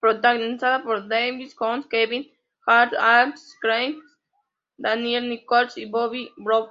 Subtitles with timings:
[0.00, 2.30] Protagonizada por Dwayne Johnson, Kevin
[2.66, 4.00] Hart, Amy Ryan,
[4.76, 6.68] Danielle Nicolet y Bobby Brown.